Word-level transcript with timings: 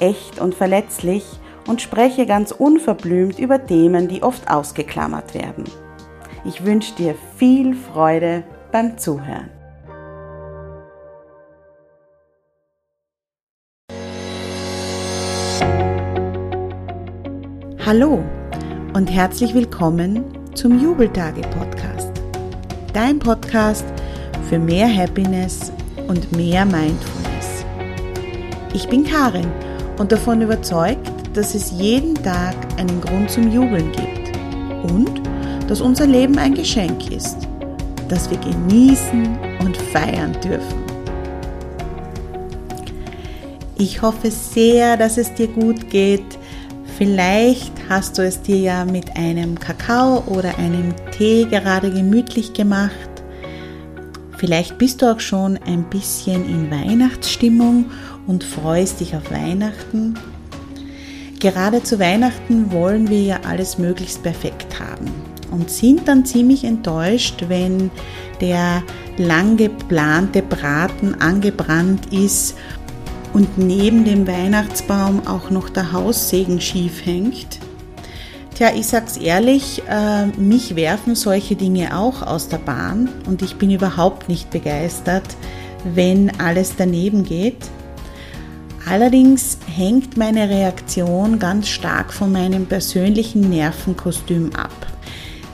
echt 0.00 0.38
und 0.40 0.54
verletzlich 0.54 1.24
und 1.66 1.82
spreche 1.82 2.26
ganz 2.26 2.52
unverblümt 2.52 3.38
über 3.38 3.64
Themen, 3.64 4.08
die 4.08 4.22
oft 4.22 4.50
ausgeklammert 4.50 5.34
werden. 5.34 5.64
Ich 6.44 6.64
wünsche 6.64 6.94
dir 6.94 7.14
viel 7.36 7.74
Freude 7.74 8.44
beim 8.72 8.98
Zuhören. 8.98 9.50
Hallo 17.84 18.24
und 18.94 19.06
herzlich 19.06 19.54
willkommen 19.54 20.24
zum 20.54 20.80
Jubeltage-Podcast. 20.80 22.10
Dein 22.92 23.18
Podcast 23.18 23.84
für 24.48 24.58
mehr 24.58 24.92
Happiness 24.92 25.72
und 26.08 26.36
mehr 26.36 26.64
Mindfulness. 26.64 27.64
Ich 28.74 28.88
bin 28.88 29.04
Karin 29.04 29.50
und 29.98 30.12
davon 30.12 30.42
überzeugt, 30.42 31.10
dass 31.34 31.54
es 31.54 31.72
jeden 31.72 32.14
Tag 32.14 32.54
einen 32.78 33.00
Grund 33.00 33.30
zum 33.30 33.50
Jubeln 33.50 33.92
gibt 33.92 34.36
und 34.92 35.20
dass 35.68 35.80
unser 35.80 36.06
Leben 36.06 36.38
ein 36.38 36.54
Geschenk 36.54 37.10
ist, 37.10 37.38
das 38.08 38.30
wir 38.30 38.38
genießen 38.38 39.38
und 39.60 39.76
feiern 39.76 40.36
dürfen. 40.42 40.86
Ich 43.78 44.00
hoffe 44.00 44.30
sehr, 44.30 44.96
dass 44.96 45.18
es 45.18 45.34
dir 45.34 45.48
gut 45.48 45.90
geht. 45.90 46.38
Vielleicht 46.96 47.72
hast 47.90 48.16
du 48.16 48.22
es 48.22 48.40
dir 48.40 48.56
ja 48.56 48.84
mit 48.86 49.16
einem 49.16 49.58
Kakao 49.58 50.22
oder 50.26 50.56
einem 50.58 50.94
Tee 51.12 51.44
gerade 51.44 51.90
gemütlich 51.90 52.54
gemacht. 52.54 53.10
Vielleicht 54.38 54.78
bist 54.78 55.02
du 55.02 55.12
auch 55.12 55.20
schon 55.20 55.58
ein 55.66 55.84
bisschen 55.90 56.48
in 56.48 56.70
Weihnachtsstimmung 56.70 57.86
und 58.26 58.44
freust 58.44 59.00
dich 59.00 59.14
auf 59.16 59.30
Weihnachten. 59.30 60.14
Gerade 61.40 61.82
zu 61.82 61.98
Weihnachten 61.98 62.72
wollen 62.72 63.08
wir 63.08 63.22
ja 63.22 63.40
alles 63.46 63.78
möglichst 63.78 64.22
perfekt 64.22 64.80
haben 64.80 65.12
und 65.50 65.70
sind 65.70 66.08
dann 66.08 66.24
ziemlich 66.24 66.64
enttäuscht, 66.64 67.44
wenn 67.48 67.90
der 68.40 68.82
lang 69.18 69.56
geplante 69.56 70.42
Braten 70.42 71.14
angebrannt 71.20 72.12
ist 72.12 72.56
und 73.32 73.58
neben 73.58 74.04
dem 74.04 74.26
Weihnachtsbaum 74.26 75.26
auch 75.26 75.50
noch 75.50 75.68
der 75.68 75.92
Haussegen 75.92 76.60
schief 76.60 77.04
hängt. 77.04 77.58
Tja, 78.54 78.70
ich 78.74 78.86
sag's 78.86 79.18
ehrlich, 79.18 79.82
äh, 79.90 80.26
mich 80.38 80.76
werfen 80.76 81.14
solche 81.14 81.56
Dinge 81.56 81.98
auch 81.98 82.22
aus 82.22 82.48
der 82.48 82.56
Bahn 82.56 83.10
und 83.26 83.42
ich 83.42 83.56
bin 83.56 83.70
überhaupt 83.70 84.30
nicht 84.30 84.48
begeistert, 84.50 85.36
wenn 85.84 86.32
alles 86.40 86.74
daneben 86.78 87.24
geht. 87.24 87.68
Allerdings 88.88 89.58
hängt 89.66 90.16
meine 90.16 90.48
Reaktion 90.48 91.40
ganz 91.40 91.66
stark 91.68 92.12
von 92.12 92.30
meinem 92.30 92.66
persönlichen 92.66 93.50
Nervenkostüm 93.50 94.54
ab. 94.54 94.70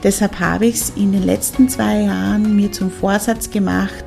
Deshalb 0.03 0.39
habe 0.39 0.67
ich 0.67 0.75
es 0.75 0.89
in 0.91 1.13
den 1.13 1.23
letzten 1.23 1.67
zwei 1.67 2.01
Jahren 2.01 2.55
mir 2.55 2.71
zum 2.71 2.91
Vorsatz 2.91 3.49
gemacht, 3.49 4.05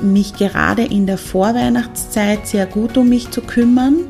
mich 0.00 0.32
gerade 0.32 0.82
in 0.82 1.06
der 1.06 1.18
Vorweihnachtszeit 1.18 2.46
sehr 2.46 2.64
gut 2.64 2.96
um 2.96 3.10
mich 3.10 3.30
zu 3.30 3.42
kümmern 3.42 4.06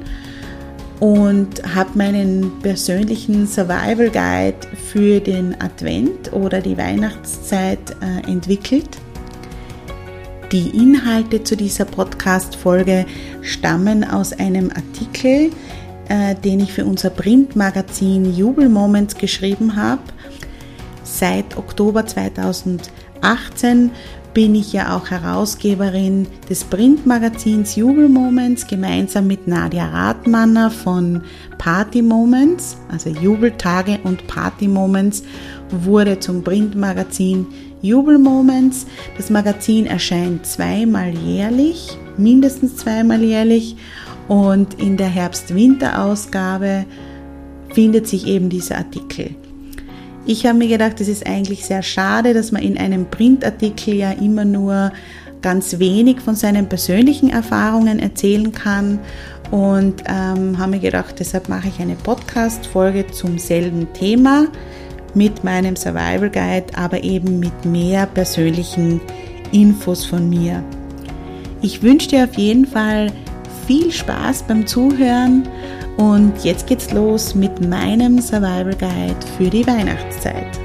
und 1.01 1.75
habe 1.75 1.91
meinen 1.99 2.61
persönlichen 2.61 3.49
Survival 3.49 4.09
Guide 4.09 4.69
für 4.93 5.19
den 5.19 5.61
Advent 5.61 6.33
oder 6.33 6.61
die 6.61 6.79
Weihnachtszeit 6.79 7.97
äh, 8.01 8.31
entwickelt. 8.31 9.02
Die 10.53 10.69
Inhalte 10.69 11.43
zu 11.43 11.57
dieser 11.57 11.87
Podcast-Folge 11.87 13.07
stammen 13.41 14.05
aus 14.05 14.35
einem 14.35 14.69
Artikel, 14.69 15.51
äh, 16.11 16.35
den 16.35 16.61
ich 16.61 16.75
für 16.75 16.85
unser 16.85 17.09
Printmagazin 17.09 18.37
Jubel 18.37 18.69
Moments 18.69 19.17
geschrieben 19.17 19.77
habe. 19.77 20.03
Seit 21.05 21.57
Oktober 21.57 22.05
2018 22.05 23.93
bin 24.35 24.55
ich 24.55 24.75
ja 24.75 24.95
auch 24.95 25.11
Herausgeberin 25.11 26.27
des 26.51 26.65
Printmagazins 26.65 27.75
Jubel 27.75 28.11
Moments 28.11 28.67
gemeinsam 28.67 29.29
mit 29.29 29.49
Nadia 29.49 29.87
Rathmanner 29.87 30.71
von 30.71 31.23
Party 31.57 32.03
Moments, 32.03 32.77
also 32.91 33.09
Jubeltage 33.09 34.01
und 34.05 34.27
Party 34.27 34.69
Moments 34.69 35.23
wurde 35.71 36.19
zum 36.19 36.45
Printmagazin 36.45 37.47
Jubel 37.83 38.19
Moments. 38.19 38.87
Das 39.17 39.29
Magazin 39.29 39.87
erscheint 39.87 40.47
zweimal 40.47 41.11
jährlich, 41.11 41.99
mindestens 42.17 42.77
zweimal 42.77 43.23
jährlich 43.23 43.77
und 44.29 44.81
in 44.81 44.97
der 44.97 45.09
Herbst-Winter-Ausgabe 45.09 46.87
findet 47.75 48.07
sich 48.07 48.27
eben 48.27 48.49
dieser 48.49 48.79
Artikel. 48.79 49.35
Ich 50.25 50.47
habe 50.47 50.59
mir 50.59 50.69
gedacht, 50.69 51.01
es 51.01 51.09
ist 51.09 51.27
eigentlich 51.27 51.67
sehr 51.67 51.83
schade, 51.83 52.33
dass 52.33 52.53
man 52.53 52.63
in 52.63 52.79
einem 52.79 53.07
Printartikel 53.07 53.95
ja 53.95 54.13
immer 54.13 54.45
nur 54.45 54.93
ganz 55.43 55.81
wenig 55.81 56.21
von 56.21 56.37
seinen 56.37 56.69
persönlichen 56.69 57.29
Erfahrungen 57.29 57.99
erzählen 57.99 58.53
kann 58.53 59.01
und 59.51 60.05
ähm, 60.07 60.57
habe 60.59 60.71
mir 60.71 60.79
gedacht, 60.79 61.17
deshalb 61.19 61.49
mache 61.49 61.69
ich 61.69 61.81
eine 61.81 61.97
Podcast-Folge 61.97 63.09
zum 63.09 63.39
selben 63.39 63.93
Thema 63.93 64.47
mit 65.15 65.45
meinem 65.45 65.77
Survival 65.77 66.31
Guide, 66.31 66.67
aber 66.75 67.03
eben 67.03 67.39
mit 67.39 67.65
mehr 67.65 68.07
persönlichen 68.07 69.01
Infos 69.53 70.05
von 70.05 70.29
mir. 70.29 70.63
Ich 71.61 71.83
wünsche 71.83 72.09
dir 72.09 72.25
auf 72.25 72.35
jeden 72.35 72.67
Fall 72.67 73.13
viel 73.67 73.93
Spaß 73.93 74.45
beim 74.45 74.67
Zuhören 74.67 75.49
und 75.97 76.33
jetzt 76.43 76.67
geht's 76.67 76.93
los 76.93 77.35
mit 77.35 77.61
meinem 77.69 78.21
Survival 78.21 78.75
Guide 78.77 79.27
für 79.37 79.51
die 79.51 79.67
Weihnachtszeit. 79.67 80.59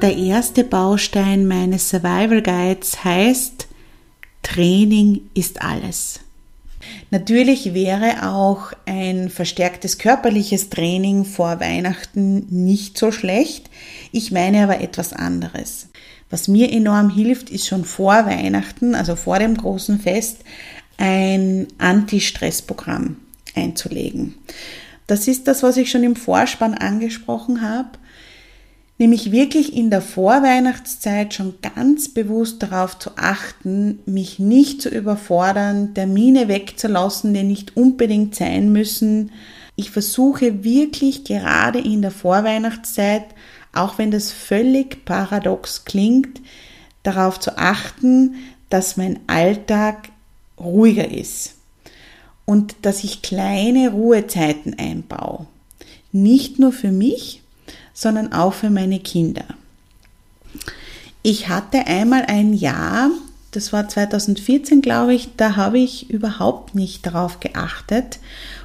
Der 0.00 0.16
erste 0.16 0.62
Baustein 0.62 1.46
meines 1.46 1.88
Survival 1.90 2.40
Guides 2.40 3.02
heißt 3.02 3.66
Training 4.42 5.22
ist 5.34 5.60
alles. 5.60 6.20
Natürlich 7.10 7.74
wäre 7.74 8.28
auch 8.28 8.72
ein 8.86 9.30
verstärktes 9.30 9.98
körperliches 9.98 10.70
Training 10.70 11.24
vor 11.24 11.60
Weihnachten 11.60 12.46
nicht 12.50 12.98
so 12.98 13.12
schlecht. 13.12 13.70
Ich 14.12 14.32
meine 14.32 14.64
aber 14.64 14.80
etwas 14.80 15.12
anderes. 15.12 15.88
Was 16.30 16.48
mir 16.48 16.72
enorm 16.72 17.10
hilft, 17.10 17.50
ist 17.50 17.68
schon 17.68 17.84
vor 17.84 18.26
Weihnachten, 18.26 18.94
also 18.94 19.14
vor 19.14 19.38
dem 19.38 19.56
großen 19.56 20.00
Fest, 20.00 20.38
ein 20.98 21.68
Anti-Stress-Programm 21.78 23.16
einzulegen. 23.54 24.34
Das 25.06 25.28
ist 25.28 25.46
das, 25.46 25.62
was 25.62 25.76
ich 25.76 25.90
schon 25.90 26.02
im 26.02 26.16
Vorspann 26.16 26.74
angesprochen 26.74 27.62
habe, 27.62 27.90
nämlich 28.98 29.32
wirklich 29.32 29.76
in 29.76 29.90
der 29.90 30.00
Vorweihnachtszeit 30.00 31.34
schon 31.34 31.54
ganz 31.60 32.08
bewusst 32.08 32.62
darauf 32.62 32.98
zu 32.98 33.10
achten, 33.16 34.00
mich 34.06 34.38
nicht 34.38 34.82
zu 34.82 34.88
überfordern, 34.88 35.94
Termine 35.94 36.48
wegzulassen, 36.48 37.34
die 37.34 37.42
nicht 37.42 37.76
unbedingt 37.76 38.34
sein 38.34 38.72
müssen. 38.72 39.32
Ich 39.74 39.90
versuche 39.90 40.64
wirklich 40.64 41.24
gerade 41.24 41.78
in 41.78 42.02
der 42.02 42.10
Vorweihnachtszeit 42.10 43.24
auch 43.76 43.98
wenn 43.98 44.10
das 44.10 44.32
völlig 44.32 45.04
paradox 45.04 45.84
klingt, 45.84 46.40
darauf 47.02 47.38
zu 47.38 47.56
achten, 47.58 48.34
dass 48.70 48.96
mein 48.96 49.20
Alltag 49.26 50.08
ruhiger 50.58 51.10
ist. 51.10 51.52
und 52.48 52.76
dass 52.82 53.02
ich 53.02 53.22
kleine 53.22 53.90
Ruhezeiten 53.90 54.78
einbaue. 54.78 55.48
Nicht 56.12 56.60
nur 56.60 56.70
für 56.70 56.92
mich, 56.92 57.42
sondern 57.92 58.32
auch 58.32 58.54
für 58.54 58.70
meine 58.70 59.00
Kinder. 59.00 59.44
Ich 61.22 61.48
hatte 61.48 61.86
einmal 61.86 62.24
ein 62.26 62.52
Jahr, 62.52 63.10
das 63.50 63.72
war 63.72 63.88
2014, 63.88 64.82
glaube 64.82 65.14
ich, 65.14 65.30
da 65.36 65.56
habe 65.56 65.78
ich 65.78 66.10
überhaupt 66.10 66.74
nicht 66.74 67.06
darauf 67.06 67.40
geachtet 67.40 68.18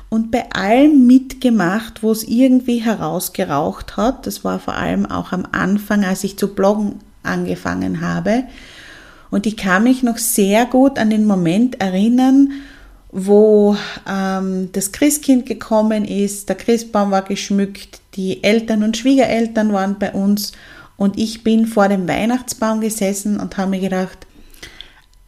und 0.09 0.29
bei 0.29 0.51
allem 0.51 1.07
mitgemacht, 1.07 2.03
wo 2.03 2.11
es 2.11 2.23
irgendwie 2.23 2.79
herausgeraucht 2.79 3.95
hat. 3.95 4.27
Das 4.27 4.43
war 4.43 4.59
vor 4.59 4.75
allem 4.75 5.05
auch 5.05 5.31
am 5.31 5.47
Anfang, 5.53 6.03
als 6.03 6.25
ich 6.25 6.37
zu 6.37 6.49
bloggen 6.49 6.95
angefangen 7.23 8.01
habe. 8.01 8.43
Und 9.29 9.45
ich 9.45 9.55
kann 9.55 9.83
mich 9.83 10.03
noch 10.03 10.17
sehr 10.17 10.65
gut 10.65 10.99
an 10.99 11.09
den 11.09 11.25
Moment 11.25 11.79
erinnern, 11.79 12.51
wo 13.11 13.75
ähm, 14.07 14.69
das 14.71 14.91
Christkind 14.91 15.45
gekommen 15.45 16.05
ist, 16.05 16.49
der 16.49 16.55
Christbaum 16.55 17.11
war 17.11 17.23
geschmückt, 17.23 17.99
die 18.15 18.43
Eltern 18.43 18.83
und 18.83 18.97
Schwiegereltern 18.97 19.73
waren 19.73 19.99
bei 19.99 20.13
uns 20.13 20.53
und 20.97 21.17
ich 21.17 21.43
bin 21.43 21.65
vor 21.65 21.89
dem 21.89 22.07
Weihnachtsbaum 22.07 22.79
gesessen 22.79 23.39
und 23.39 23.57
habe 23.57 23.71
mir 23.71 23.79
gedacht, 23.79 24.27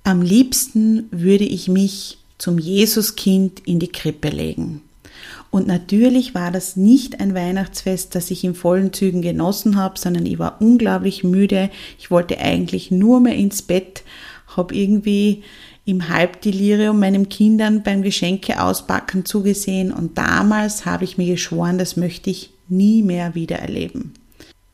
am 0.03 0.21
liebsten 0.21 1.07
würde 1.11 1.45
ich 1.45 1.67
mich 1.67 2.17
zum 2.37 2.59
Jesuskind 2.59 3.61
in 3.65 3.79
die 3.79 3.91
Krippe 3.91 4.29
legen. 4.29 4.81
Und 5.49 5.67
natürlich 5.67 6.33
war 6.33 6.51
das 6.51 6.75
nicht 6.75 7.19
ein 7.19 7.35
Weihnachtsfest, 7.35 8.15
das 8.15 8.31
ich 8.31 8.43
in 8.43 8.55
vollen 8.55 8.91
Zügen 8.91 9.21
genossen 9.21 9.75
habe, 9.75 9.99
sondern 9.99 10.25
ich 10.25 10.39
war 10.39 10.59
unglaublich 10.59 11.23
müde. 11.23 11.69
Ich 11.99 12.11
wollte 12.11 12.39
eigentlich 12.39 12.91
nur 12.91 13.19
mehr 13.19 13.35
ins 13.35 13.61
Bett, 13.61 14.03
habe 14.55 14.75
irgendwie 14.75 15.43
im 15.85 16.07
Halbdelirium 16.07 16.99
meinen 16.99 17.29
Kindern 17.29 17.83
beim 17.83 18.03
Geschenke 18.03 18.61
auspacken 18.61 19.25
zugesehen 19.25 19.91
und 19.91 20.17
damals 20.17 20.85
habe 20.85 21.03
ich 21.03 21.17
mir 21.17 21.27
geschworen, 21.27 21.77
das 21.77 21.97
möchte 21.97 22.29
ich 22.29 22.51
nie 22.69 23.03
mehr 23.03 23.35
wieder 23.35 23.57
erleben. 23.57 24.13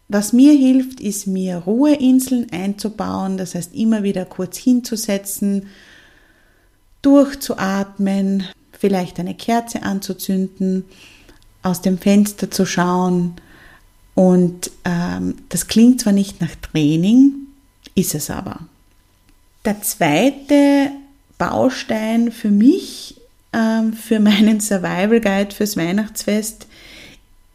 Was 0.07 0.33
mir 0.33 0.53
hilft, 0.53 0.99
ist 0.99 1.27
mir 1.27 1.57
Ruheinseln 1.57 2.47
einzubauen, 2.51 3.37
das 3.37 3.55
heißt 3.55 3.75
immer 3.75 4.03
wieder 4.03 4.25
kurz 4.25 4.57
hinzusetzen, 4.57 5.67
durchzuatmen, 7.01 8.43
vielleicht 8.71 9.19
eine 9.19 9.35
Kerze 9.35 9.83
anzuzünden, 9.83 10.85
aus 11.61 11.81
dem 11.81 11.97
Fenster 11.97 12.49
zu 12.49 12.65
schauen. 12.65 13.35
Und 14.15 14.71
ähm, 14.85 15.35
das 15.49 15.67
klingt 15.67 16.01
zwar 16.01 16.13
nicht 16.13 16.41
nach 16.41 16.55
Training, 16.55 17.33
ist 17.95 18.15
es 18.15 18.29
aber. 18.29 18.61
Der 19.65 19.81
zweite 19.81 20.91
Baustein 21.39 22.31
für 22.31 22.51
mich, 22.51 23.19
ähm, 23.53 23.93
für 23.93 24.19
meinen 24.19 24.59
Survival 24.59 25.19
Guide 25.19 25.55
fürs 25.55 25.75
Weihnachtsfest, 25.75 26.67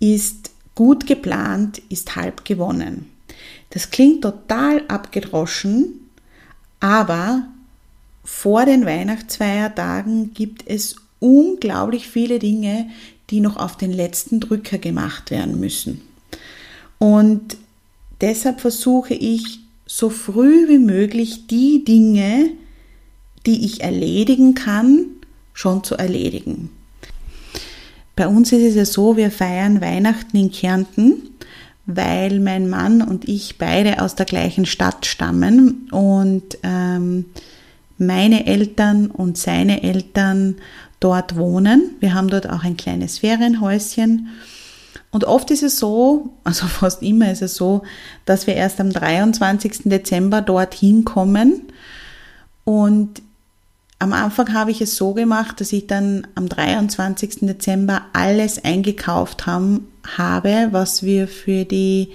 ist 0.01 0.51
gut 0.75 1.07
geplant, 1.07 1.81
ist 1.89 2.17
halb 2.17 2.45
gewonnen. 2.45 3.11
Das 3.71 3.91
klingt 3.91 4.23
total 4.23 4.83
abgedroschen, 4.89 6.09
aber 6.81 7.47
vor 8.25 8.65
den 8.65 8.87
Weihnachtsfeiertagen 8.87 10.35
gibt 10.35 10.65
es 10.67 10.97
unglaublich 11.21 12.09
viele 12.09 12.39
Dinge, 12.39 12.91
die 13.31 13.41
noch 13.41 13.57
auf 13.57 13.77
den 13.77 13.93
letzten 13.93 14.41
Drücker 14.41 14.79
gemacht 14.79 15.31
werden 15.31 15.61
müssen. 15.61 16.03
Und 16.99 17.57
deshalb 18.21 18.61
versuche 18.61 19.15
ich 19.15 19.61
so 19.87 20.09
früh 20.11 20.69
wie 20.69 20.79
möglich 20.79 21.47
die 21.47 21.85
Dinge, 21.85 22.51
die 23.47 23.65
ich 23.65 23.83
erledigen 23.83 24.55
kann, 24.55 25.07
schon 25.53 25.85
zu 25.85 25.97
erledigen. 25.97 26.71
Bei 28.17 28.29
uns 28.29 28.53
ist 28.53 28.63
es 28.63 28.75
ja 28.75 28.85
so, 28.85 29.17
wir 29.17 29.31
feiern 29.31 29.81
Weihnachten 29.81 30.37
in 30.37 30.53
Kärnten, 30.53 31.31
weil 31.87 32.41
mein 32.41 32.69
Mann 32.69 33.03
und 33.03 33.29
ich 33.29 33.59
beide 33.59 34.01
aus 34.01 34.15
der 34.15 34.27
gleichen 34.27 34.67
Stadt 34.67 35.05
stammen 35.07 35.89
und 35.91 36.59
ähm, 36.63 37.27
meine 37.99 38.47
Eltern 38.47 39.09
und 39.09 39.37
seine 39.37 39.83
Eltern 39.83 40.57
dort 41.01 41.37
wohnen. 41.37 41.91
Wir 42.01 42.15
haben 42.15 42.29
dort 42.29 42.49
auch 42.49 42.65
ein 42.65 42.77
kleines 42.77 43.19
Ferienhäuschen. 43.19 44.29
Und 45.11 45.25
oft 45.25 45.51
ist 45.51 45.63
es 45.63 45.79
so, 45.79 46.31
also 46.45 46.67
fast 46.67 47.03
immer 47.03 47.31
ist 47.31 47.43
es 47.43 47.57
so, 47.57 47.83
dass 48.25 48.47
wir 48.47 48.55
erst 48.55 48.81
am 48.81 48.91
23. 48.91 49.83
Dezember 49.85 50.41
dorthin 50.41 51.05
kommen. 51.05 51.63
Und 52.65 53.23
am 54.05 54.13
Anfang 54.13 54.53
habe 54.53 54.71
ich 54.71 54.83
es 54.83 54.97
so 54.97 55.15
gemacht, 55.15 55.63
dass 55.63 55.73
ich 55.73 55.87
dann 55.87 56.27
am 56.35 56.47
23. 56.47 57.37
Dezember 57.41 58.03
alles 58.13 58.63
eingekauft 58.63 59.47
haben, 59.47 59.89
habe, 60.19 60.69
was 60.73 61.03
wir 61.03 61.27
für 61.27 61.65
die 61.65 62.11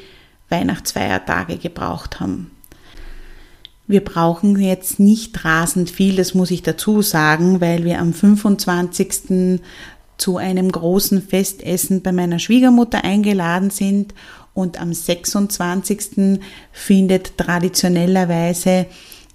Weihnachtsfeiertage 0.49 1.57
gebraucht 1.57 2.19
haben. 2.19 2.51
Wir 3.87 4.03
brauchen 4.03 4.59
jetzt 4.59 4.99
nicht 4.99 5.43
rasend 5.43 5.89
viel, 5.89 6.15
das 6.15 6.35
muss 6.35 6.51
ich 6.51 6.61
dazu 6.61 7.01
sagen, 7.01 7.59
weil 7.59 7.83
wir 7.83 7.97
am 7.97 8.13
25. 8.13 9.59
zu 10.17 10.37
einem 10.37 10.71
großen 10.71 11.23
Festessen 11.23 12.03
bei 12.03 12.11
meiner 12.11 12.37
Schwiegermutter 12.37 13.03
eingeladen 13.03 13.71
sind 13.71 14.13
und 14.53 14.79
am 14.79 14.93
26. 14.93 16.39
findet 16.71 17.35
traditionellerweise 17.39 18.85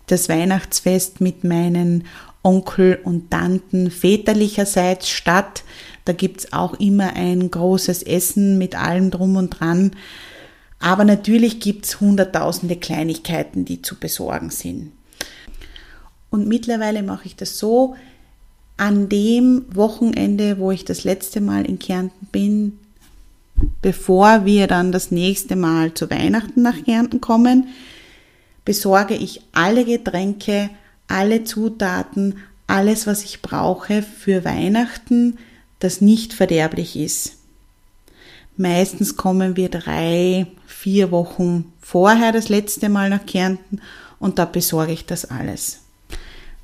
das 0.06 0.28
Weihnachtsfest 0.28 1.20
mit 1.20 1.42
meinen 1.42 2.04
Onkel 2.44 3.00
und 3.02 3.30
Tanten 3.30 3.90
väterlicherseits 3.90 5.08
statt. 5.08 5.64
Da 6.04 6.12
gibt's 6.12 6.52
auch 6.52 6.74
immer 6.74 7.14
ein 7.14 7.50
großes 7.50 8.04
Essen 8.04 8.58
mit 8.58 8.76
allem 8.76 9.10
drum 9.10 9.36
und 9.36 9.58
dran. 9.58 9.92
Aber 10.78 11.04
natürlich 11.04 11.58
gibt 11.58 11.86
es 11.86 12.00
hunderttausende 12.00 12.76
Kleinigkeiten, 12.76 13.64
die 13.64 13.82
zu 13.82 13.98
besorgen 13.98 14.50
sind. 14.50 14.92
Und 16.30 16.46
mittlerweile 16.46 17.02
mache 17.02 17.26
ich 17.26 17.36
das 17.36 17.58
so, 17.58 17.96
an 18.76 19.08
dem 19.08 19.64
Wochenende, 19.72 20.58
wo 20.58 20.70
ich 20.70 20.84
das 20.84 21.04
letzte 21.04 21.40
Mal 21.40 21.64
in 21.64 21.78
Kärnten 21.78 22.26
bin, 22.32 22.78
bevor 23.82 24.44
wir 24.44 24.66
dann 24.66 24.92
das 24.92 25.10
nächste 25.10 25.56
Mal 25.56 25.94
zu 25.94 26.10
Weihnachten 26.10 26.62
nach 26.62 26.84
Kärnten 26.84 27.20
kommen, 27.20 27.68
besorge 28.64 29.14
ich 29.14 29.42
alle 29.52 29.84
Getränke, 29.84 30.70
alle 31.08 31.44
Zutaten, 31.44 32.38
alles, 32.66 33.06
was 33.06 33.24
ich 33.24 33.42
brauche 33.42 34.02
für 34.02 34.44
Weihnachten, 34.44 35.38
das 35.78 36.00
nicht 36.00 36.32
verderblich 36.32 36.96
ist. 36.96 37.36
Meistens 38.56 39.16
kommen 39.16 39.56
wir 39.56 39.68
drei, 39.68 40.46
vier 40.66 41.10
Wochen 41.10 41.72
vorher 41.80 42.32
das 42.32 42.48
letzte 42.48 42.88
Mal 42.88 43.10
nach 43.10 43.26
Kärnten 43.26 43.80
und 44.18 44.38
da 44.38 44.44
besorge 44.44 44.92
ich 44.92 45.06
das 45.06 45.24
alles. 45.24 45.80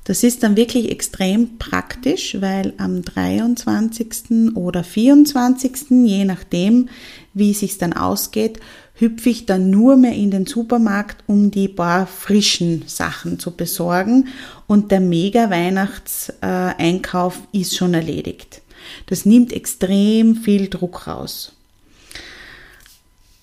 Das 0.03 0.23
ist 0.23 0.41
dann 0.41 0.57
wirklich 0.57 0.89
extrem 0.89 1.59
praktisch, 1.59 2.37
weil 2.41 2.73
am 2.77 3.03
23. 3.03 4.55
oder 4.55 4.83
24. 4.83 5.91
je 6.05 6.25
nachdem, 6.25 6.89
wie 7.33 7.51
es 7.51 7.59
sich 7.59 7.77
dann 7.77 7.93
ausgeht, 7.93 8.59
hüpfe 9.01 9.29
ich 9.29 9.45
dann 9.47 9.69
nur 9.71 9.97
mehr 9.97 10.13
in 10.13 10.31
den 10.31 10.45
Supermarkt, 10.45 11.23
um 11.27 11.51
die 11.51 11.67
paar 11.67 12.07
frischen 12.07 12.83
Sachen 12.85 13.39
zu 13.39 13.51
besorgen 13.51 14.27
und 14.67 14.91
der 14.91 14.99
mega 14.99 15.49
Weihnachtseinkauf 15.49 17.39
ist 17.51 17.75
schon 17.75 17.95
erledigt. 17.95 18.61
Das 19.07 19.25
nimmt 19.25 19.51
extrem 19.51 20.35
viel 20.35 20.69
Druck 20.69 21.07
raus. 21.07 21.53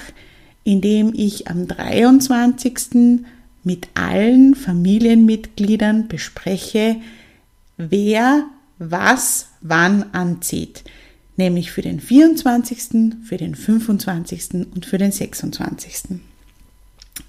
indem 0.65 1.13
ich 1.15 1.47
am 1.47 1.69
23. 1.69 3.21
mit 3.63 3.87
allen 3.95 4.57
Familienmitgliedern 4.57 6.09
bespreche, 6.09 6.97
wer 7.77 8.47
was 8.81 9.51
wann 9.61 10.13
anzieht. 10.13 10.83
Nämlich 11.37 11.71
für 11.71 11.83
den 11.83 12.01
24., 12.01 13.15
für 13.23 13.37
den 13.37 13.55
25. 13.55 14.67
und 14.75 14.85
für 14.85 14.99
den 14.99 15.13
26. 15.13 16.19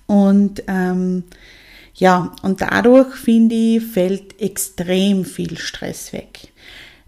Und 0.07 0.63
ähm, 0.67 1.23
ja, 1.99 2.33
und 2.43 2.61
dadurch, 2.61 3.13
finde 3.15 3.55
ich, 3.55 3.83
fällt 3.83 4.41
extrem 4.41 5.25
viel 5.25 5.57
Stress 5.57 6.13
weg. 6.13 6.53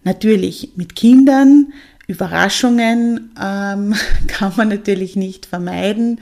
Natürlich 0.04 0.74
mit 0.76 0.98
Kindern, 0.98 1.72
Überraschungen 2.08 3.32
ähm, 3.42 3.96
kann 4.28 4.54
man 4.58 4.68
natürlich 4.68 5.16
nicht 5.16 5.46
vermeiden, 5.46 6.20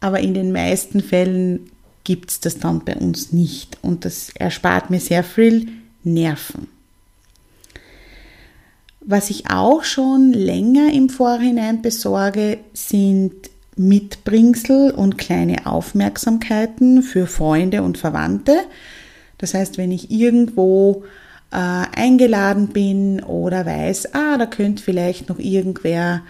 aber 0.00 0.20
in 0.20 0.34
den 0.34 0.52
meisten 0.52 1.00
Fällen 1.00 1.70
gibt 2.04 2.30
es 2.30 2.40
das 2.40 2.58
dann 2.58 2.84
bei 2.84 2.96
uns 2.96 3.32
nicht 3.32 3.78
und 3.80 4.04
das 4.04 4.28
erspart 4.34 4.90
mir 4.90 5.00
sehr 5.00 5.24
viel 5.24 5.68
Nerven. 6.04 6.68
Was 9.00 9.30
ich 9.30 9.48
auch 9.48 9.84
schon 9.84 10.34
länger 10.34 10.92
im 10.92 11.08
Vorhinein 11.08 11.80
besorge, 11.80 12.58
sind 12.74 13.51
Mitbringsel 13.76 14.90
und 14.90 15.18
kleine 15.18 15.66
Aufmerksamkeiten 15.66 17.02
für 17.02 17.26
Freunde 17.26 17.82
und 17.82 17.98
Verwandte. 17.98 18.56
Das 19.38 19.54
heißt, 19.54 19.78
wenn 19.78 19.90
ich 19.90 20.10
irgendwo 20.10 21.04
äh, 21.50 21.56
eingeladen 21.56 22.68
bin 22.68 23.22
oder 23.22 23.66
weiß, 23.66 24.14
ah, 24.14 24.38
da 24.38 24.46
könnte 24.46 24.82
vielleicht 24.82 25.28
noch 25.28 25.38
irgendwer 25.38 26.22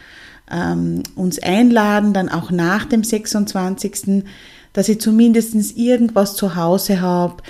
ähm, 0.50 1.02
uns 1.14 1.38
einladen, 1.40 2.12
dann 2.12 2.28
auch 2.28 2.50
nach 2.50 2.84
dem 2.84 3.04
26., 3.04 4.24
dass 4.72 4.88
ich 4.88 5.00
zumindest 5.00 5.76
irgendwas 5.76 6.34
zu 6.34 6.56
Hause 6.56 7.00
habe, 7.00 7.42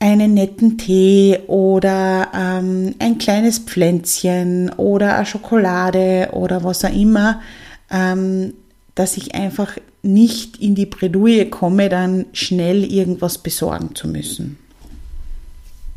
einen 0.00 0.34
netten 0.34 0.78
Tee 0.78 1.40
oder 1.48 2.28
ähm, 2.34 2.94
ein 2.98 3.18
kleines 3.18 3.58
Pflänzchen 3.58 4.70
oder 4.76 5.16
eine 5.16 5.26
Schokolade 5.26 6.28
oder 6.32 6.62
was 6.62 6.84
auch 6.84 6.92
immer, 6.92 7.40
ähm, 7.90 8.54
dass 8.98 9.16
ich 9.16 9.36
einfach 9.36 9.76
nicht 10.02 10.56
in 10.56 10.74
die 10.74 10.86
Bredouille 10.86 11.46
komme, 11.46 11.88
dann 11.88 12.26
schnell 12.32 12.82
irgendwas 12.82 13.38
besorgen 13.38 13.94
zu 13.94 14.08
müssen. 14.08 14.58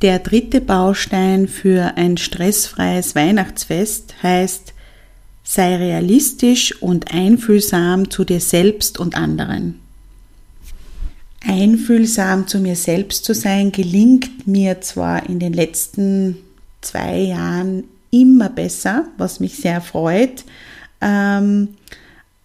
Der 0.03 0.19
dritte 0.19 0.61
Baustein 0.61 1.47
für 1.47 1.97
ein 1.97 2.17
stressfreies 2.17 3.15
Weihnachtsfest 3.15 4.13
heißt, 4.21 4.73
sei 5.43 5.77
realistisch 5.77 6.79
und 6.79 7.11
einfühlsam 7.11 8.11
zu 8.11 8.23
dir 8.23 8.39
selbst 8.39 8.99
und 8.99 9.15
anderen. 9.15 9.79
Einfühlsam 11.43 12.47
zu 12.47 12.59
mir 12.59 12.75
selbst 12.75 13.25
zu 13.25 13.33
sein, 13.33 13.71
gelingt 13.71 14.45
mir 14.45 14.79
zwar 14.81 15.27
in 15.27 15.39
den 15.39 15.53
letzten 15.53 16.37
zwei 16.81 17.17
Jahren 17.17 17.85
immer 18.11 18.49
besser, 18.49 19.05
was 19.17 19.39
mich 19.39 19.55
sehr 19.55 19.81
freut, 19.81 20.43
ähm, 21.01 21.69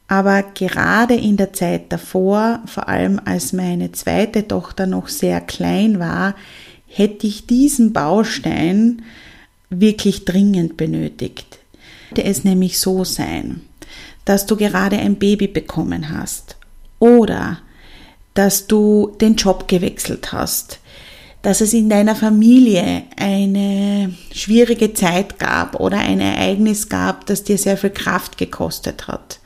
aber 0.09 0.43
gerade 0.43 1.15
in 1.15 1.37
der 1.37 1.53
Zeit 1.53 1.93
davor, 1.93 2.61
vor 2.67 2.89
allem 2.89 3.21
als 3.25 3.53
meine 3.53 3.93
zweite 3.93 4.47
Tochter 4.47 4.87
noch 4.87 5.09
sehr 5.09 5.41
klein 5.41 5.99
war, 5.99 6.37
hätte 6.87 7.27
ich 7.27 7.47
diesen 7.47 7.93
Baustein 7.93 9.03
wirklich 9.69 10.25
dringend 10.25 10.77
benötigt. 10.77 11.59
Hätte 12.11 12.25
es 12.25 12.45
nämlich 12.45 12.79
so 12.79 13.03
sein, 13.03 13.63
dass 14.25 14.47
du 14.47 14.57
gerade 14.57 14.97
ein 14.97 15.17
Baby 15.17 15.49
bekommen 15.49 16.11
hast 16.17 16.57
oder 17.01 17.59
dass 18.35 18.69
du 18.69 19.17
den 19.21 19.35
Job 19.35 19.67
gewechselt 19.67 20.33
hast, 20.33 20.79
dass 21.43 21.61
es 21.61 21.73
in 21.73 21.89
deiner 21.89 22.15
Familie 22.15 23.05
eine 23.17 24.15
schwierige 24.33 24.95
Zeit 24.95 25.39
gab 25.41 25.81
oder 25.81 25.99
ein 25.99 26.21
Ereignis 26.21 26.89
gab, 26.89 27.27
das 27.27 27.43
dir 27.43 27.59
sehr 27.59 27.77
viel 27.77 27.91
Kraft 27.91 28.39
gekostet 28.39 29.09
hat 29.09 29.41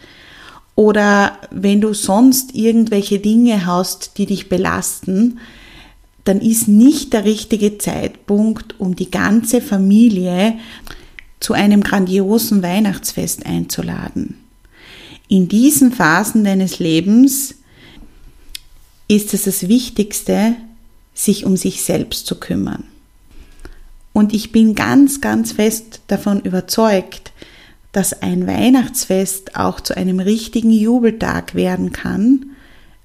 oder 0.81 1.37
wenn 1.51 1.83
du 1.83 1.93
sonst 1.93 2.55
irgendwelche 2.55 3.19
Dinge 3.19 3.67
hast, 3.67 4.13
die 4.17 4.25
dich 4.25 4.49
belasten, 4.49 5.39
dann 6.25 6.41
ist 6.41 6.69
nicht 6.69 7.13
der 7.13 7.27
richtige 7.27 7.77
Zeitpunkt, 7.77 8.81
um 8.81 8.97
die 8.97 9.11
ganze 9.11 9.61
Familie 9.61 10.55
zu 11.39 11.53
einem 11.53 11.83
grandiosen 11.83 12.63
Weihnachtsfest 12.63 13.45
einzuladen. 13.45 14.39
In 15.29 15.49
diesen 15.49 15.93
Phasen 15.93 16.45
deines 16.45 16.79
Lebens 16.79 17.57
ist 19.07 19.35
es 19.35 19.43
das 19.43 19.69
Wichtigste, 19.69 20.57
sich 21.13 21.45
um 21.45 21.59
sich 21.59 21.83
selbst 21.83 22.25
zu 22.25 22.37
kümmern. 22.37 22.85
Und 24.15 24.33
ich 24.33 24.51
bin 24.51 24.75
ganz, 24.75 25.21
ganz 25.21 25.53
fest 25.53 26.01
davon 26.07 26.41
überzeugt, 26.41 27.33
dass 27.93 28.23
ein 28.23 28.47
Weihnachtsfest 28.47 29.57
auch 29.57 29.81
zu 29.81 29.97
einem 29.97 30.21
richtigen 30.21 30.71
Jubeltag 30.71 31.55
werden 31.55 31.93
kann, 31.93 32.47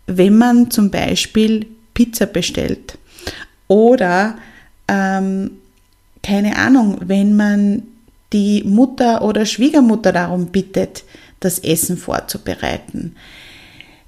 wenn 0.07 0.37
man 0.37 0.69
zum 0.69 0.91
Beispiel 0.91 1.65
Pizza 1.93 2.27
bestellt 2.27 2.97
oder 3.67 4.35
ähm, 4.87 5.51
keine 6.21 6.57
Ahnung, 6.57 6.97
wenn 7.05 7.35
man 7.35 7.83
die 8.33 8.63
Mutter 8.63 9.23
oder 9.23 9.45
Schwiegermutter 9.45 10.11
darum 10.11 10.47
bittet, 10.47 11.03
das 11.39 11.59
Essen 11.59 11.97
vorzubereiten. 11.97 13.15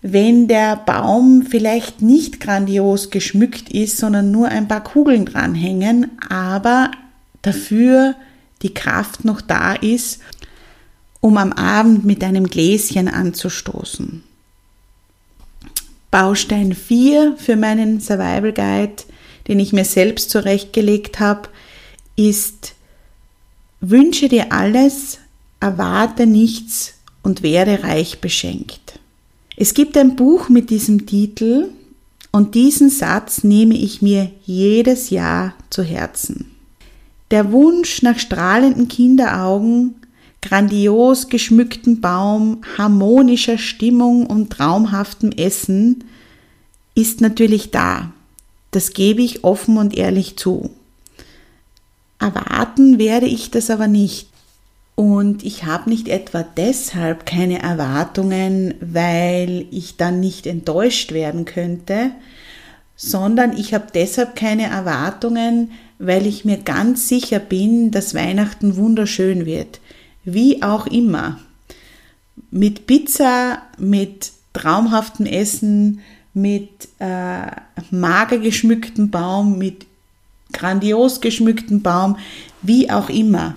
Wenn 0.01 0.47
der 0.47 0.75
Baum 0.75 1.43
vielleicht 1.43 2.01
nicht 2.01 2.39
grandios 2.39 3.09
geschmückt 3.09 3.69
ist, 3.69 3.97
sondern 3.97 4.31
nur 4.31 4.47
ein 4.47 4.67
paar 4.67 4.83
Kugeln 4.83 5.25
dranhängen, 5.25 6.11
aber 6.29 6.91
dafür 7.41 8.15
die 8.61 8.73
Kraft 8.73 9.25
noch 9.25 9.41
da 9.41 9.73
ist 9.73 10.19
um 11.19 11.37
am 11.37 11.53
Abend 11.53 12.05
mit 12.05 12.23
einem 12.23 12.47
Gläschen 12.47 13.07
anzustoßen. 13.07 14.23
Baustein 16.11 16.73
4 16.73 17.35
für 17.37 17.55
meinen 17.55 17.99
Survival 17.99 18.53
Guide, 18.53 19.03
den 19.47 19.59
ich 19.59 19.73
mir 19.73 19.85
selbst 19.85 20.29
zurechtgelegt 20.29 21.19
habe, 21.19 21.49
ist 22.15 22.73
Wünsche 23.79 24.27
dir 24.27 24.51
alles, 24.51 25.19
erwarte 25.59 26.25
nichts 26.25 26.95
und 27.21 27.43
werde 27.43 27.83
reich 27.83 28.21
beschenkt. 28.21 28.99
Es 29.55 29.73
gibt 29.73 29.97
ein 29.97 30.15
Buch 30.15 30.49
mit 30.49 30.69
diesem 30.69 31.05
Titel 31.05 31.69
und 32.31 32.55
diesen 32.55 32.89
Satz 32.89 33.43
nehme 33.43 33.75
ich 33.75 34.01
mir 34.01 34.31
jedes 34.45 35.09
Jahr 35.09 35.53
zu 35.69 35.83
Herzen. 35.83 36.51
Der 37.31 37.51
Wunsch 37.51 38.01
nach 38.01 38.17
strahlenden 38.17 38.87
Kinderaugen 38.87 39.95
grandios 40.41 41.29
geschmückten 41.29 42.01
Baum, 42.01 42.61
harmonischer 42.77 43.57
Stimmung 43.57 44.25
und 44.25 44.51
traumhaftem 44.51 45.31
Essen 45.31 46.03
ist 46.95 47.21
natürlich 47.21 47.71
da. 47.71 48.11
Das 48.71 48.93
gebe 48.93 49.21
ich 49.21 49.43
offen 49.43 49.77
und 49.77 49.95
ehrlich 49.95 50.37
zu. 50.37 50.71
Erwarten 52.19 52.97
werde 52.99 53.27
ich 53.27 53.51
das 53.51 53.69
aber 53.69 53.87
nicht. 53.87 54.29
Und 54.95 55.43
ich 55.43 55.65
habe 55.65 55.91
nicht 55.91 56.07
etwa 56.07 56.41
deshalb 56.41 57.27
keine 57.27 57.61
Erwartungen, 57.61 58.73
weil 58.81 59.67
ich 59.69 59.95
dann 59.97 60.19
nicht 60.19 60.47
enttäuscht 60.47 61.11
werden 61.11 61.45
könnte, 61.45 62.11
sondern 62.95 63.55
ich 63.55 63.75
habe 63.75 63.87
deshalb 63.93 64.35
keine 64.35 64.65
Erwartungen, 64.67 65.71
weil 65.99 66.25
ich 66.25 66.45
mir 66.45 66.57
ganz 66.57 67.07
sicher 67.07 67.37
bin, 67.37 67.91
dass 67.91 68.15
Weihnachten 68.15 68.75
wunderschön 68.75 69.45
wird 69.45 69.79
wie 70.27 70.61
auch 70.61 70.87
immer. 70.87 71.39
Mit 72.51 72.85
Pizza, 72.85 73.61
mit 73.77 74.31
traumhaftem 74.51 75.25
Essen, 75.25 76.01
mit 76.33 76.89
äh, 76.99 77.47
mager 77.91 78.37
geschmücktem 78.37 79.09
Baum, 79.09 79.57
mit 79.57 79.85
grandios 80.51 81.21
geschmücktem 81.21 81.81
Baum, 81.81 82.17
wie 82.61 82.91
auch 82.91 83.09
immer. 83.09 83.55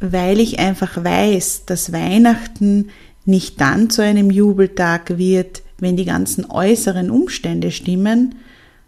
Weil 0.00 0.38
ich 0.38 0.60
einfach 0.60 1.02
weiß, 1.02 1.64
dass 1.66 1.92
Weihnachten 1.92 2.90
nicht 3.24 3.60
dann 3.60 3.90
zu 3.90 4.02
einem 4.02 4.30
Jubeltag 4.30 5.18
wird, 5.18 5.62
wenn 5.78 5.96
die 5.96 6.04
ganzen 6.04 6.48
äußeren 6.48 7.10
Umstände 7.10 7.72
stimmen, 7.72 8.36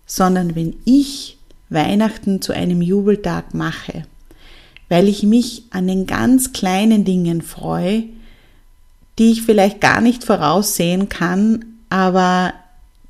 sondern 0.07 0.55
wenn 0.55 0.77
ich 0.85 1.39
Weihnachten 1.71 2.41
zu 2.41 2.53
einem 2.53 2.83
Jubeltag 2.83 3.53
mache 3.53 4.05
weil 4.91 5.09
ich 5.09 5.23
mich 5.23 5.63
an 5.71 5.87
den 5.87 6.05
ganz 6.07 6.53
kleinen 6.53 7.07
Dingen 7.07 7.41
freue, 7.41 8.05
die 9.19 9.31
ich 9.31 9.43
vielleicht 9.43 9.81
gar 9.81 10.03
nicht 10.03 10.25
voraussehen 10.25 11.09
kann, 11.09 11.65
aber 11.89 12.53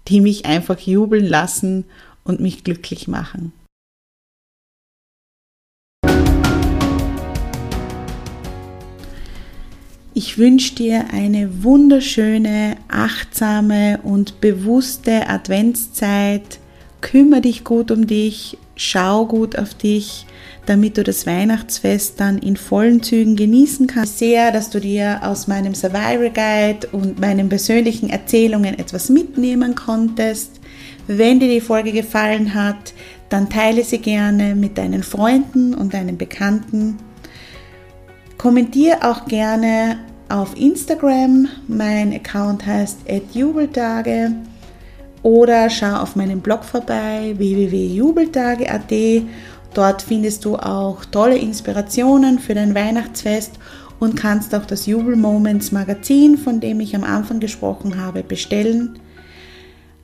die 0.07 0.21
mich 0.21 0.45
einfach 0.45 0.79
jubeln 0.79 1.27
lassen 1.27 1.85
und 2.23 2.41
mich 2.41 2.63
glücklich 2.65 3.09
machen. 3.09 3.53
Ich 10.13 10.37
wünsche 10.37 10.75
dir 10.75 11.07
eine 11.15 11.63
wunderschöne, 11.63 12.77
achtsame 12.89 14.01
und 14.03 14.43
bewusste 14.43 15.29
Adventszeit. 15.29 16.59
Kümmere 17.01 17.41
dich 17.41 17.65
gut 17.65 17.91
um 17.91 18.07
dich, 18.07 18.59
schau 18.77 19.27
gut 19.27 19.59
auf 19.59 19.75
dich, 19.75 20.27
damit 20.67 20.97
du 20.97 21.03
das 21.03 21.27
Weihnachtsfest 21.27 22.21
dann 22.21 22.39
in 22.39 22.57
vollen 22.57 23.03
Zügen 23.03 23.37
genießen 23.37 23.87
kannst. 23.87 24.19
Sehr, 24.19 24.53
dass 24.53 24.71
du 24.71 24.81
dir 24.81 25.21
aus 25.23 25.49
meinem 25.49 25.75
Survival 25.75 26.31
Guide 26.31 26.89
und 26.93 27.21
meinen 27.21 27.49
persönlichen 27.49 28.11
Erzählungen 28.11 28.79
etwas 28.79 29.09
mitnehmen 29.09 29.75
konntest. 29.75 30.61
Wenn 31.07 31.41
dir 31.41 31.49
die 31.49 31.61
Folge 31.61 31.93
gefallen 31.93 32.55
hat, 32.55 32.95
dann 33.31 33.49
teile 33.49 33.85
sie 33.85 33.99
gerne 33.99 34.55
mit 34.55 34.77
deinen 34.77 35.03
Freunden 35.03 35.75
und 35.75 35.95
deinen 35.95 36.19
Bekannten. 36.19 36.99
Kommentier 38.39 38.99
auch 39.03 39.27
gerne 39.27 39.99
auf 40.29 40.57
Instagram. 40.57 41.49
Mein 41.69 42.13
Account 42.15 42.67
heißt 42.67 43.01
@jubeltage 43.33 44.33
oder 45.23 45.71
schau 45.71 45.97
auf 45.97 46.17
meinem 46.17 46.41
Blog 46.41 46.65
vorbei 46.65 47.35
www.jubeltage.at. 47.37 48.93
Dort 49.75 50.03
findest 50.03 50.45
du 50.45 50.57
auch 50.57 51.05
tolle 51.05 51.39
Inspirationen 51.39 52.39
für 52.39 52.55
dein 52.55 52.75
Weihnachtsfest 52.75 53.53
und 54.01 54.17
kannst 54.17 54.55
auch 54.55 54.65
das 54.65 54.87
Jubel 54.87 55.17
Moments 55.17 55.73
Magazin, 55.73 56.39
von 56.39 56.61
dem 56.61 56.81
ich 56.81 56.97
am 56.97 57.05
Anfang 57.05 57.39
gesprochen 57.39 58.01
habe, 58.01 58.23
bestellen. 58.23 58.99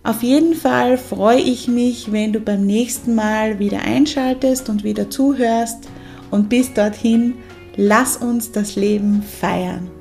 Auf 0.05 0.23
jeden 0.23 0.55
Fall 0.55 0.99
freue 0.99 1.41
ich 1.41 1.67
mich, 1.67 2.13
wenn 2.13 2.33
du 2.33 2.39
beim 2.39 2.65
nächsten 2.65 3.15
Mal 3.15 3.59
wieder 3.59 3.81
einschaltest 3.81 4.69
und 4.69 4.85
wieder 4.85 5.11
zuhörst. 5.11 5.89
Und 6.31 6.49
bis 6.49 6.73
dorthin 6.75 7.35
Lass 7.79 8.17
uns 8.17 8.53
das 8.53 8.75
Leben 8.75 9.23
feiern. 9.23 9.96